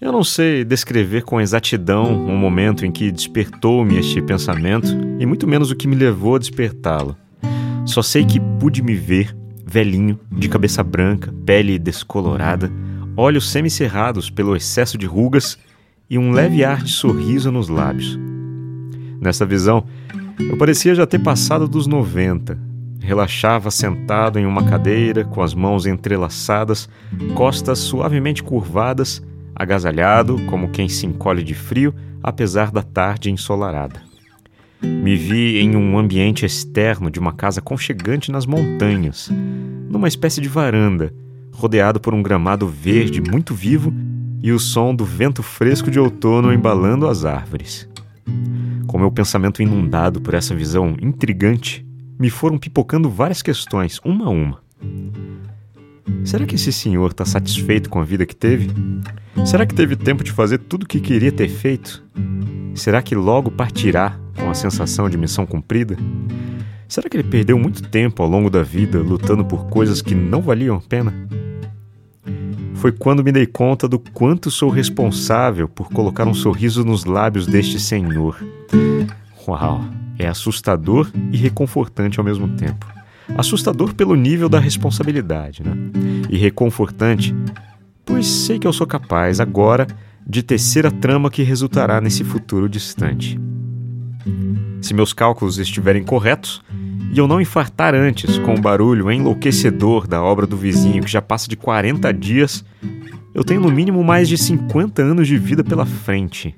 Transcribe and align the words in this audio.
Eu 0.00 0.10
não 0.12 0.24
sei 0.24 0.64
descrever 0.64 1.22
com 1.22 1.40
exatidão 1.40 2.26
o 2.26 2.36
momento 2.36 2.84
em 2.84 2.90
que 2.90 3.12
despertou-me 3.12 3.96
este 3.98 4.20
pensamento 4.20 4.88
e 5.18 5.24
muito 5.24 5.46
menos 5.46 5.70
o 5.70 5.76
que 5.76 5.86
me 5.86 5.94
levou 5.94 6.34
a 6.34 6.38
despertá-lo. 6.38 7.16
Só 7.86 8.02
sei 8.02 8.24
que 8.24 8.40
pude 8.40 8.82
me 8.82 8.94
ver, 8.94 9.34
velhinho, 9.64 10.18
de 10.30 10.48
cabeça 10.48 10.82
branca, 10.82 11.32
pele 11.46 11.78
descolorada, 11.78 12.70
olhos 13.16 13.50
semicerrados 13.50 14.28
pelo 14.28 14.56
excesso 14.56 14.98
de 14.98 15.06
rugas 15.06 15.58
e 16.10 16.18
um 16.18 16.32
leve 16.32 16.64
ar 16.64 16.82
de 16.82 16.90
sorriso 16.90 17.52
nos 17.52 17.68
lábios. 17.68 18.18
Nessa 19.20 19.46
visão, 19.46 19.86
eu 20.38 20.56
parecia 20.56 20.94
já 20.94 21.06
ter 21.06 21.20
passado 21.20 21.68
dos 21.68 21.86
90. 21.86 22.58
Relaxava 23.00 23.70
sentado 23.70 24.38
em 24.38 24.46
uma 24.46 24.64
cadeira, 24.64 25.24
com 25.24 25.40
as 25.40 25.54
mãos 25.54 25.86
entrelaçadas, 25.86 26.88
costas 27.34 27.78
suavemente 27.78 28.42
curvadas, 28.42 29.22
agasalhado 29.54 30.38
como 30.46 30.70
quem 30.70 30.88
se 30.88 31.06
encolhe 31.06 31.42
de 31.42 31.54
frio, 31.54 31.94
apesar 32.22 32.70
da 32.70 32.82
tarde 32.82 33.30
ensolarada. 33.30 34.02
Me 34.82 35.16
vi 35.16 35.58
em 35.58 35.76
um 35.76 35.98
ambiente 35.98 36.44
externo 36.44 37.10
de 37.10 37.18
uma 37.18 37.32
casa 37.32 37.60
conchegante 37.60 38.30
nas 38.30 38.44
montanhas, 38.44 39.30
numa 39.88 40.08
espécie 40.08 40.40
de 40.40 40.48
varanda, 40.48 41.12
rodeado 41.52 42.00
por 42.00 42.12
um 42.12 42.22
gramado 42.22 42.66
verde 42.66 43.20
muito 43.20 43.54
vivo 43.54 43.92
e 44.42 44.52
o 44.52 44.58
som 44.58 44.94
do 44.94 45.04
vento 45.04 45.42
fresco 45.42 45.90
de 45.90 45.98
outono 45.98 46.52
embalando 46.52 47.06
as 47.06 47.24
árvores. 47.24 47.88
Com 48.86 48.98
meu 48.98 49.10
pensamento 49.10 49.62
inundado 49.62 50.20
por 50.20 50.34
essa 50.34 50.54
visão 50.54 50.96
intrigante, 51.00 51.86
me 52.18 52.28
foram 52.28 52.58
pipocando 52.58 53.08
várias 53.08 53.42
questões, 53.42 53.98
uma 54.04 54.26
a 54.26 54.30
uma. 54.30 54.62
Será 56.24 56.46
que 56.46 56.54
esse 56.54 56.72
senhor 56.72 57.10
está 57.10 57.24
satisfeito 57.24 57.90
com 57.90 58.00
a 58.00 58.04
vida 58.04 58.24
que 58.24 58.34
teve? 58.34 58.70
Será 59.44 59.66
que 59.66 59.74
teve 59.74 59.94
tempo 59.94 60.24
de 60.24 60.32
fazer 60.32 60.58
tudo 60.58 60.84
o 60.84 60.86
que 60.86 60.98
queria 60.98 61.30
ter 61.30 61.48
feito? 61.48 62.02
Será 62.74 63.02
que 63.02 63.14
logo 63.14 63.50
partirá 63.50 64.18
com 64.34 64.48
a 64.48 64.54
sensação 64.54 65.08
de 65.08 65.18
missão 65.18 65.44
cumprida? 65.44 65.96
Será 66.88 67.08
que 67.10 67.16
ele 67.16 67.28
perdeu 67.28 67.58
muito 67.58 67.82
tempo 67.82 68.22
ao 68.22 68.28
longo 68.28 68.48
da 68.48 68.62
vida 68.62 68.98
lutando 68.98 69.44
por 69.44 69.66
coisas 69.66 70.00
que 70.00 70.14
não 70.14 70.40
valiam 70.40 70.76
a 70.76 70.80
pena? 70.80 71.12
Foi 72.74 72.90
quando 72.90 73.22
me 73.22 73.30
dei 73.30 73.46
conta 73.46 73.86
do 73.86 73.98
quanto 73.98 74.50
sou 74.50 74.70
responsável 74.70 75.68
por 75.68 75.90
colocar 75.90 76.26
um 76.26 76.34
sorriso 76.34 76.84
nos 76.84 77.04
lábios 77.04 77.46
deste 77.46 77.78
senhor. 77.78 78.36
Uau! 79.46 79.84
É 80.18 80.26
assustador 80.26 81.10
e 81.32 81.36
reconfortante 81.36 82.18
ao 82.18 82.24
mesmo 82.24 82.48
tempo. 82.56 82.86
Assustador 83.36 83.94
pelo 83.94 84.14
nível 84.14 84.48
da 84.48 84.58
responsabilidade, 84.58 85.62
né? 85.62 85.76
E 86.28 86.36
reconfortante, 86.36 87.34
pois 88.04 88.26
sei 88.26 88.58
que 88.58 88.66
eu 88.66 88.72
sou 88.72 88.86
capaz 88.86 89.40
agora 89.40 89.86
de 90.26 90.42
tecer 90.42 90.86
a 90.86 90.90
trama 90.90 91.30
que 91.30 91.42
resultará 91.42 92.00
nesse 92.00 92.24
futuro 92.24 92.68
distante. 92.68 93.38
Se 94.80 94.94
meus 94.94 95.12
cálculos 95.12 95.58
estiverem 95.58 96.02
corretos, 96.02 96.62
e 97.14 97.18
eu 97.18 97.28
não 97.28 97.40
infartar 97.40 97.94
antes 97.94 98.38
com 98.38 98.54
o 98.54 98.60
barulho 98.60 99.10
enlouquecedor 99.10 100.06
da 100.08 100.20
obra 100.20 100.48
do 100.48 100.56
vizinho 100.56 101.02
que 101.02 101.10
já 101.10 101.22
passa 101.22 101.48
de 101.48 101.56
40 101.56 102.12
dias, 102.12 102.64
eu 103.32 103.44
tenho 103.44 103.60
no 103.60 103.70
mínimo 103.70 104.02
mais 104.02 104.28
de 104.28 104.36
50 104.36 105.00
anos 105.00 105.28
de 105.28 105.36
vida 105.36 105.62
pela 105.62 105.86
frente. 105.86 106.56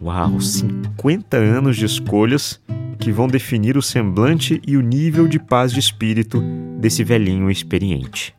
Uau, 0.00 0.40
50 0.40 1.36
anos 1.36 1.76
de 1.76 1.86
escolhas 1.86 2.60
que 2.98 3.12
vão 3.12 3.28
definir 3.28 3.76
o 3.76 3.82
semblante 3.82 4.60
e 4.66 4.76
o 4.76 4.80
nível 4.80 5.28
de 5.28 5.38
paz 5.38 5.72
de 5.72 5.80
espírito 5.80 6.42
desse 6.78 7.04
velhinho 7.04 7.50
experiente. 7.50 8.34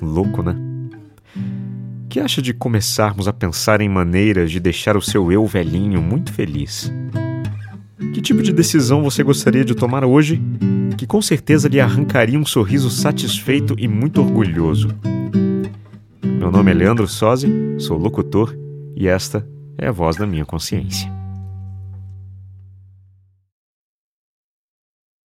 Louco, 0.00 0.42
né? 0.42 0.56
Que 2.08 2.20
acha 2.20 2.40
de 2.40 2.52
começarmos 2.52 3.28
a 3.28 3.32
pensar 3.32 3.80
em 3.80 3.88
maneiras 3.88 4.50
de 4.50 4.60
deixar 4.60 4.96
o 4.96 5.02
seu 5.02 5.32
eu 5.32 5.46
velhinho 5.46 6.00
muito 6.00 6.32
feliz? 6.32 6.92
Que 8.12 8.20
tipo 8.20 8.42
de 8.42 8.52
decisão 8.52 9.02
você 9.02 9.22
gostaria 9.22 9.64
de 9.64 9.74
tomar 9.74 10.04
hoje 10.04 10.40
que 10.96 11.06
com 11.06 11.22
certeza 11.22 11.68
lhe 11.68 11.80
arrancaria 11.80 12.38
um 12.38 12.46
sorriso 12.46 12.90
satisfeito 12.90 13.74
e 13.78 13.86
muito 13.86 14.20
orgulhoso? 14.20 14.88
Meu 16.22 16.50
nome 16.50 16.70
é 16.70 16.74
Leandro 16.74 17.06
Sozzi, 17.06 17.48
sou 17.78 17.98
locutor 17.98 18.56
e 18.96 19.06
esta 19.06 19.46
é 19.76 19.88
a 19.88 19.92
voz 19.92 20.16
da 20.16 20.26
minha 20.26 20.44
consciência. 20.44 21.17